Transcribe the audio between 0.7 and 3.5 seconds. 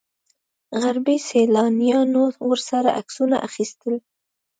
غربي سیلانیانو ورسره عکسونه